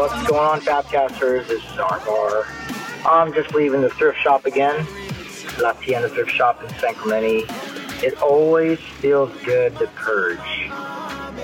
What's 0.00 0.26
going 0.26 0.40
on, 0.40 0.60
Tapcasters? 0.60 1.48
This 1.48 1.62
is 1.62 1.78
Argar. 1.78 2.44
I'm 3.06 3.32
just 3.32 3.54
leaving 3.54 3.80
the 3.80 3.90
thrift 3.90 4.18
shop 4.18 4.46
again. 4.46 4.86
La 5.60 5.72
Tienda 5.72 6.08
thrift 6.08 6.30
shop 6.30 6.62
in 6.62 6.68
San 6.78 6.94
Clemente. 6.94 7.44
It 8.04 8.20
always 8.22 8.78
feels 8.78 9.30
good 9.44 9.76
to 9.78 9.86
purge. 9.88 10.70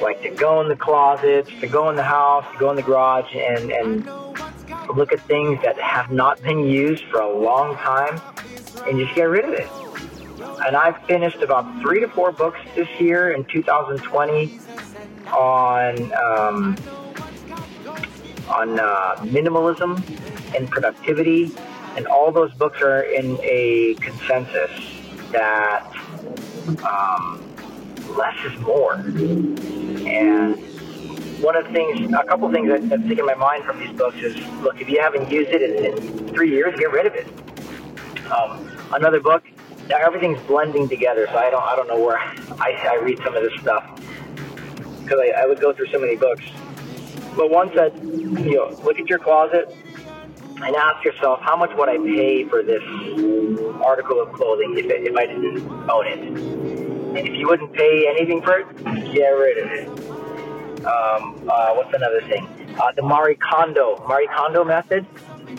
Like 0.00 0.22
to 0.22 0.30
go 0.30 0.60
in 0.60 0.68
the 0.68 0.76
closets, 0.76 1.50
to 1.60 1.66
go 1.66 1.90
in 1.90 1.96
the 1.96 2.02
house, 2.02 2.44
to 2.52 2.58
go 2.58 2.70
in 2.70 2.76
the 2.76 2.82
garage, 2.82 3.34
and, 3.34 3.70
and 3.72 4.06
look 4.94 5.12
at 5.12 5.20
things 5.22 5.60
that 5.62 5.78
have 5.80 6.10
not 6.10 6.40
been 6.42 6.64
used 6.64 7.04
for 7.04 7.20
a 7.20 7.38
long 7.38 7.76
time 7.76 8.20
and 8.86 8.98
just 8.98 9.14
get 9.14 9.24
rid 9.24 9.44
of 9.44 9.52
it. 9.52 9.68
And 10.66 10.76
I've 10.76 11.00
finished 11.06 11.42
about 11.42 11.80
three 11.82 12.00
to 12.00 12.08
four 12.08 12.32
books 12.32 12.58
this 12.74 12.88
year 13.00 13.32
in 13.32 13.44
2020 13.44 14.60
on 15.32 16.12
um, 16.12 16.76
on 18.48 18.80
uh, 18.80 19.16
minimalism 19.18 20.02
and 20.56 20.70
productivity, 20.70 21.52
and 21.96 22.06
all 22.06 22.32
those 22.32 22.52
books 22.54 22.80
are 22.80 23.02
in 23.02 23.38
a 23.42 23.94
consensus 24.00 24.70
that 25.32 25.92
um, 26.84 27.42
less 28.16 28.36
is 28.44 28.58
more. 28.60 28.96
And 30.08 30.56
one 31.42 31.54
of 31.54 31.66
the 31.66 31.72
things, 31.72 32.12
a 32.12 32.24
couple 32.24 32.46
of 32.46 32.52
things 32.52 32.68
that, 32.68 32.88
that 32.88 33.04
stick 33.04 33.18
in 33.18 33.26
my 33.26 33.34
mind 33.34 33.64
from 33.64 33.78
these 33.78 33.92
books 33.92 34.16
is, 34.16 34.36
look, 34.62 34.80
if 34.80 34.88
you 34.88 35.00
haven't 35.00 35.30
used 35.30 35.50
it 35.50 35.62
in, 35.62 35.84
in 35.84 36.28
three 36.28 36.50
years, 36.50 36.78
get 36.78 36.90
rid 36.90 37.06
of 37.06 37.14
it. 37.14 37.26
Um, 38.32 38.70
another 38.92 39.20
book, 39.20 39.44
now 39.88 39.98
everything's 39.98 40.40
blending 40.46 40.88
together, 40.88 41.26
so 41.30 41.36
I 41.36 41.50
don't, 41.50 41.62
I 41.62 41.76
don't 41.76 41.88
know 41.88 42.00
where 42.00 42.18
I, 42.58 42.72
I 42.88 42.98
read 43.02 43.18
some 43.22 43.36
of 43.36 43.42
this 43.42 43.52
stuff 43.60 44.00
because 45.02 45.20
I, 45.20 45.42
I 45.42 45.46
would 45.46 45.60
go 45.60 45.72
through 45.72 45.88
so 45.88 45.98
many 45.98 46.16
books. 46.16 46.44
But 47.36 47.50
one 47.50 47.70
said, 47.74 47.98
you 48.02 48.56
know, 48.56 48.70
look 48.82 48.98
at 48.98 49.08
your 49.08 49.18
closet 49.18 49.74
and 50.62 50.74
ask 50.74 51.04
yourself, 51.04 51.40
how 51.42 51.56
much 51.56 51.70
would 51.76 51.88
I 51.88 51.98
pay 51.98 52.44
for 52.44 52.62
this 52.62 52.82
article 53.84 54.20
of 54.20 54.32
clothing 54.32 54.74
if, 54.76 54.86
if 54.86 55.16
I 55.16 55.26
didn't 55.26 55.68
own 55.88 56.06
it? 56.06 56.97
If 57.26 57.34
you 57.34 57.48
wouldn't 57.48 57.72
pay 57.72 58.06
anything 58.08 58.42
for 58.42 58.60
it, 58.60 58.84
get 59.12 59.28
rid 59.28 59.58
of 59.58 59.72
it. 59.72 59.88
Um, 60.86 61.48
uh, 61.48 61.74
what's 61.74 61.92
another 61.94 62.20
thing? 62.22 62.46
Uh, 62.80 62.92
the 62.92 63.02
Marie 63.02 63.36
Kondo, 63.36 64.04
Marie 64.06 64.28
Kondo 64.36 64.64
method. 64.64 65.06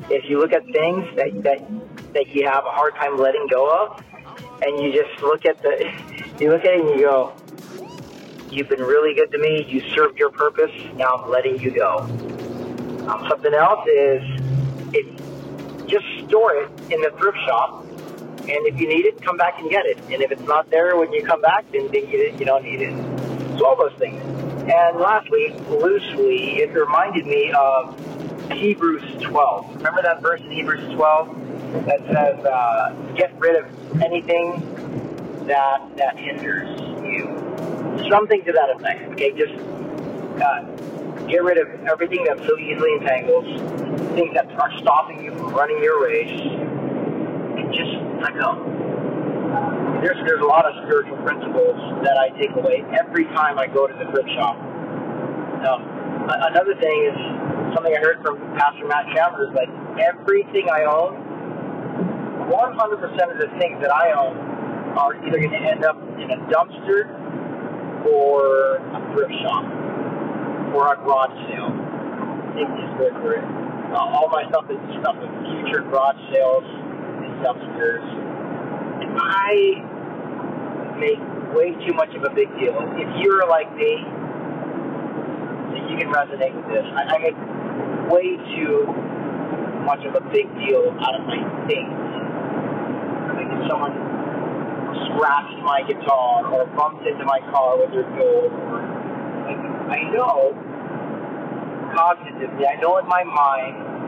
If 0.09 0.29
you 0.29 0.39
look 0.39 0.53
at 0.53 0.63
things 0.65 1.05
that, 1.15 1.43
that, 1.43 2.13
that 2.13 2.27
you 2.29 2.47
have 2.47 2.65
a 2.65 2.71
hard 2.71 2.95
time 2.95 3.17
letting 3.17 3.47
go 3.47 3.69
of, 3.69 4.03
and 4.61 4.81
you 4.81 4.91
just 4.91 5.21
look 5.21 5.45
at 5.45 5.61
the, 5.61 5.91
you 6.39 6.49
look 6.49 6.65
at 6.65 6.73
it 6.73 6.81
and 6.81 6.89
you 6.99 7.05
go, 7.05 7.33
You've 8.51 8.67
been 8.67 8.81
really 8.81 9.13
good 9.13 9.31
to 9.31 9.37
me. 9.37 9.63
You 9.67 9.79
served 9.93 10.17
your 10.17 10.31
purpose. 10.31 10.71
Now 10.95 11.17
I'm 11.17 11.29
letting 11.29 11.59
you 11.59 11.69
go. 11.69 11.97
Um, 13.07 13.25
something 13.29 13.53
else 13.53 13.87
is 13.87 14.23
if 14.91 15.85
just 15.87 16.05
store 16.27 16.55
it 16.55 16.71
in 16.91 16.99
the 17.01 17.11
thrift 17.19 17.37
shop, 17.45 17.85
and 18.49 18.67
if 18.67 18.79
you 18.79 18.87
need 18.87 19.05
it, 19.05 19.21
come 19.21 19.37
back 19.37 19.59
and 19.59 19.69
get 19.69 19.85
it. 19.85 19.97
And 20.11 20.21
if 20.21 20.31
it's 20.31 20.43
not 20.43 20.69
there 20.69 20.97
when 20.97 21.11
you 21.13 21.23
come 21.23 21.41
back, 21.41 21.65
then, 21.71 21.87
then 21.91 22.09
you, 22.09 22.35
you 22.37 22.45
don't 22.45 22.63
need 22.63 22.81
it. 22.81 22.93
So 23.57 23.65
all 23.65 23.75
those 23.75 23.97
things. 23.99 24.21
And 24.71 24.99
lastly, 24.99 25.49
loosely, 25.69 26.59
it 26.61 26.73
reminded 26.73 27.25
me 27.25 27.51
of 27.51 27.97
Hebrews 28.51 29.23
12. 29.23 29.75
Remember 29.77 30.01
that 30.01 30.21
verse 30.21 30.41
in 30.41 30.51
Hebrews 30.51 30.93
12 30.93 31.85
that 31.85 31.99
says, 32.07 32.45
uh, 32.45 32.95
"Get 33.15 33.37
rid 33.39 33.55
of 33.55 34.01
anything 34.01 34.61
that 35.47 35.81
that 35.97 36.17
hinders 36.17 36.79
you." 37.03 37.49
something 38.09 38.43
to 38.45 38.51
that 38.53 38.69
effect. 38.75 39.11
Okay, 39.13 39.31
just 39.31 39.53
uh, 40.41 40.63
get 41.27 41.43
rid 41.43 41.57
of 41.57 41.67
everything 41.87 42.23
that 42.25 42.37
so 42.39 42.57
easily 42.57 42.93
entangles, 42.93 43.45
things 44.13 44.33
that 44.33 44.49
are 44.59 44.71
stopping 44.79 45.23
you 45.23 45.31
from 45.35 45.53
running 45.53 45.81
your 45.83 46.03
race, 46.03 46.41
just 48.19 48.35
go. 48.35 48.59
There's 50.03 50.19
there's 50.27 50.43
a 50.43 50.47
lot 50.47 50.63
of 50.63 50.75
spiritual 50.87 51.17
principles 51.23 51.75
that 52.03 52.15
I 52.15 52.31
take 52.39 52.51
away 52.55 52.83
every 52.95 53.25
time 53.35 53.59
I 53.59 53.67
go 53.67 53.87
to 53.87 53.93
the 53.95 54.07
thrift 54.11 54.31
shop. 54.35 54.55
Um, 54.55 55.81
another 56.27 56.75
thing 56.79 56.97
is 57.11 57.17
something 57.75 57.91
I 57.91 57.99
heard 57.99 58.23
from 58.23 58.39
Pastor 58.55 58.87
Matt 58.87 59.11
Chandler 59.11 59.51
is 59.51 59.55
like 59.55 59.71
everything 59.99 60.71
I 60.71 60.87
own, 60.87 61.19
100% 62.47 62.47
of 62.47 63.37
the 63.43 63.51
things 63.59 63.77
that 63.83 63.91
I 63.91 64.15
own 64.15 64.35
are 64.95 65.15
either 65.19 65.39
going 65.39 65.51
to 65.51 65.63
end 65.67 65.83
up 65.83 65.99
in 66.15 66.31
a 66.31 66.39
dumpster 66.47 67.11
or 68.07 68.79
a 68.79 68.99
thrift 69.11 69.35
shop 69.43 69.67
or 70.73 70.93
a 70.93 70.95
garage 71.03 71.35
sale. 71.51 71.75
Take 72.55 72.71
this 72.71 72.91
word 72.95 73.15
for 73.19 73.35
it. 73.35 73.43
Uh, 73.91 74.15
all 74.15 74.29
my 74.31 74.47
stuff 74.47 74.65
is 74.71 74.79
stuff 75.03 75.17
in 75.19 75.29
future 75.43 75.83
garage 75.91 76.19
sales 76.31 76.63
and. 77.45 78.19
I 79.17 79.83
make 80.99 81.19
way 81.55 81.71
too 81.87 81.93
much 81.93 82.13
of 82.15 82.23
a 82.23 82.33
big 82.35 82.49
deal. 82.59 82.77
If 82.97 83.09
you're 83.23 83.47
like 83.47 83.73
me, 83.75 84.03
you 85.89 85.97
can 85.97 86.11
resonate 86.13 86.55
with 86.55 86.67
this. 86.69 86.85
I, 86.95 87.15
I 87.15 87.17
make 87.19 87.37
way 88.11 88.37
too 88.55 88.85
much 89.85 90.05
of 90.05 90.15
a 90.15 90.21
big 90.31 90.47
deal 90.59 90.95
out 91.01 91.15
of 91.19 91.27
my 91.27 91.41
things. 91.67 91.95
Like 93.15 93.49
if 93.49 93.61
someone 93.69 93.95
scratched 95.11 95.59
my 95.63 95.83
guitar 95.87 96.45
or 96.53 96.65
bumped 96.75 97.07
into 97.07 97.25
my 97.25 97.39
car 97.51 97.77
with 97.79 97.91
their. 97.91 98.05
Or, 98.05 98.83
like, 99.45 99.59
I 99.91 100.03
know 100.13 100.53
cognitively, 101.95 102.65
I 102.69 102.79
know 102.81 102.97
in 102.99 103.07
my 103.07 103.23
mind 103.23 104.01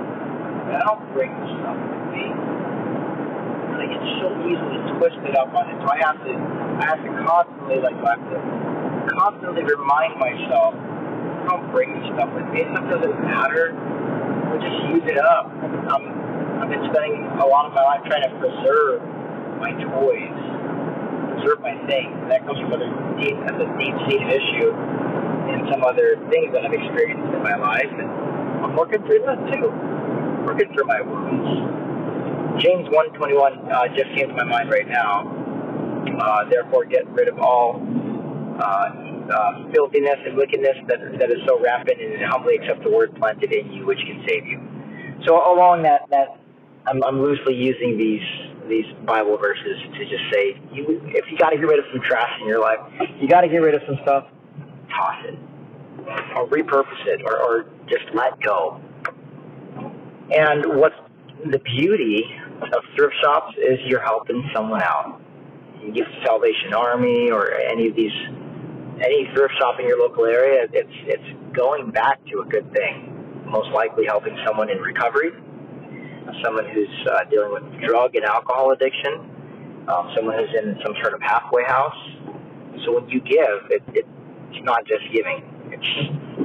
that 0.70 0.81
I 0.81 0.86
don't 0.86 1.14
bring 1.14 1.31
this 1.41 1.52
stuff 1.59 1.91
I 3.81 3.86
get 3.90 4.03
so 4.22 4.30
easily 4.46 4.78
twisted 5.02 5.34
up 5.34 5.50
on 5.58 5.66
it. 5.74 5.78
So 5.81 5.88
I 5.90 5.97
have 6.06 6.18
to, 6.22 6.34
I 6.78 6.84
have 6.86 7.02
to 7.02 7.12
constantly, 7.25 7.81
like, 7.81 7.97
I 7.97 8.14
have 8.14 8.25
to 8.30 8.40
constantly 9.18 9.66
remind 9.66 10.22
myself, 10.22 10.78
I 10.78 11.44
don't 11.50 11.66
bring 11.74 11.97
this 11.97 12.06
stuff 12.14 12.30
with 12.38 12.46
me. 12.53 12.62
Stuff 12.70 12.86
doesn't 12.94 13.18
matter. 13.25 13.74
We'll 14.47 14.62
just 14.62 14.80
use 14.94 15.06
it 15.09 15.18
up. 15.18 15.50
Um, 15.90 16.03
I've 16.62 16.70
been 16.70 16.86
spending 16.94 17.25
a 17.41 17.47
lot 17.50 17.66
of 17.66 17.74
my 17.74 17.81
life 17.81 18.06
trying 18.06 18.30
to 18.30 18.34
preserve 18.38 19.02
my 19.58 19.74
toys 19.81 20.62
preserve 21.41 21.62
my 21.62 21.74
things. 21.90 22.14
That 22.30 22.46
comes 22.46 22.59
from 22.62 22.74
other 22.74 22.91
deep, 23.18 23.34
a 23.34 23.53
deep-seated 23.58 24.30
issue 24.30 24.70
and 25.50 25.66
some 25.72 25.84
other 25.84 26.22
things 26.30 26.53
that 26.53 26.66
I've 26.66 26.74
experienced 26.74 27.34
in 27.34 27.41
my 27.41 27.56
life, 27.58 27.90
and 27.90 28.08
I'm 28.62 28.75
working 28.75 29.02
through 29.03 29.25
that 29.25 29.41
too. 29.50 29.74
Working 30.46 30.70
through 30.74 30.86
my 30.86 31.02
wounds. 31.02 31.81
James 32.59 32.89
121 32.91 33.72
uh, 33.72 33.88
just 33.95 34.09
came 34.16 34.28
to 34.28 34.34
my 34.34 34.44
mind 34.44 34.69
right 34.69 34.88
now. 34.88 35.28
Uh, 36.19 36.50
therefore, 36.50 36.85
get 36.85 37.07
rid 37.12 37.29
of 37.29 37.39
all 37.39 37.81
uh, 38.59 38.63
uh, 38.63 39.72
filthiness 39.72 40.17
and 40.25 40.35
wickedness 40.35 40.75
that, 40.88 41.00
that 41.19 41.31
is 41.31 41.40
so 41.47 41.59
rampant, 41.61 42.01
and 42.01 42.22
humbly 42.25 42.56
accept 42.57 42.84
the 42.84 42.90
word 42.90 43.16
planted 43.16 43.53
in 43.53 43.72
you, 43.72 43.85
which 43.85 44.00
can 44.00 44.23
save 44.28 44.45
you. 44.45 44.59
So 45.25 45.35
along 45.35 45.84
that 45.84 46.09
that 46.09 46.40
I'm, 46.88 47.03
I'm 47.03 47.22
loosely 47.22 47.56
using 47.56 47.97
these 47.97 48.25
these 48.67 48.85
Bible 49.06 49.38
verses 49.38 49.78
to 49.97 50.06
just 50.06 50.23
say, 50.31 50.59
you, 50.72 51.01
if 51.07 51.25
you 51.29 51.38
got 51.38 51.50
to 51.50 51.57
get 51.57 51.67
rid 51.67 51.79
of 51.79 51.85
some 51.91 52.01
trash 52.07 52.31
in 52.41 52.47
your 52.47 52.61
life, 52.61 52.79
you 53.19 53.28
got 53.28 53.41
to 53.41 53.50
get 53.50 53.57
rid 53.57 53.75
of 53.75 53.81
some 53.85 53.97
stuff, 54.03 54.25
toss 54.90 55.25
it, 55.25 55.38
or 56.35 56.47
repurpose 56.47 57.05
it, 57.08 57.22
or, 57.26 57.37
or 57.41 57.70
just 57.90 58.05
let 58.14 58.40
go. 58.41 58.79
And 60.31 60.79
what's 60.79 60.96
the 61.49 61.59
beauty 61.59 62.23
of 62.61 62.84
thrift 62.96 63.16
shops 63.23 63.55
is 63.58 63.79
you're 63.85 64.03
helping 64.03 64.43
someone 64.53 64.82
out. 64.82 65.20
You 65.82 65.91
give 65.91 66.05
Salvation 66.26 66.73
Army 66.76 67.32
or 67.32 67.53
any 67.53 67.88
of 67.88 67.96
these, 67.96 68.14
any 69.02 69.28
thrift 69.34 69.53
shop 69.59 69.79
in 69.79 69.88
your 69.88 69.99
local 69.99 70.26
area, 70.26 70.67
it's 70.72 70.97
it's 71.08 71.55
going 71.55 71.91
back 71.91 72.23
to 72.28 72.41
a 72.41 72.46
good 72.46 72.72
thing. 72.73 73.17
Most 73.46 73.70
likely 73.72 74.05
helping 74.05 74.38
someone 74.46 74.70
in 74.70 74.78
recovery 74.78 75.32
someone 76.43 76.66
who's 76.73 76.96
uh, 77.11 77.23
dealing 77.29 77.52
with 77.52 77.64
drug 77.88 78.16
and 78.16 78.26
alcohol 78.26 78.72
addiction, 78.72 79.14
um, 79.88 80.11
someone 80.16 80.35
who's 80.38 80.53
in 80.64 80.78
some 80.84 80.93
sort 81.02 81.14
of 81.14 81.22
halfway 81.22 81.64
house. 81.66 81.97
So 82.85 82.99
when 82.99 83.09
you 83.09 83.20
give, 83.22 83.70
it, 83.70 83.84
it, 83.93 84.05
it's 84.52 84.64
not 84.64 84.85
just 84.85 85.03
giving. 85.14 85.43
It's 85.72 85.91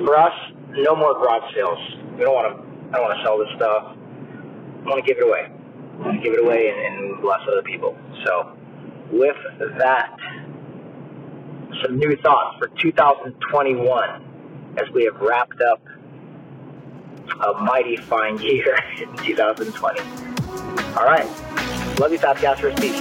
for 0.04 0.16
us, 0.16 0.34
no 0.76 0.96
more 0.96 1.14
garage 1.14 1.46
sales. 1.54 1.78
We 2.18 2.24
don't 2.24 2.34
want 2.34 2.56
to. 2.56 2.66
I 2.86 2.98
don't 2.98 3.04
want 3.10 3.18
to 3.18 3.24
sell 3.26 3.38
this 3.38 3.50
stuff. 3.56 3.82
Want 4.86 5.04
to 5.04 5.06
give 5.06 5.18
it 5.18 5.26
away. 5.26 5.50
Want 5.98 6.16
to 6.16 6.22
give 6.22 6.32
it 6.32 6.40
away 6.40 6.68
and, 6.68 6.78
and 6.78 7.20
bless 7.20 7.40
other 7.50 7.62
people. 7.62 7.96
So 8.24 8.56
with 9.10 9.36
that 9.78 10.16
some 11.82 11.98
new 11.98 12.16
thoughts 12.22 12.56
for 12.58 12.68
2021 12.80 14.76
as 14.78 14.90
we 14.92 15.04
have 15.04 15.16
wrapped 15.20 15.60
up 15.60 15.82
a 17.44 17.62
mighty 17.62 17.96
fine 17.96 18.38
year 18.38 18.78
in 19.00 19.16
2020. 19.18 20.00
All 20.96 21.04
right. 21.04 21.26
Love 21.98 22.12
you, 22.12 22.18
Fastcasters. 22.18 22.78
Peace. 22.80 22.96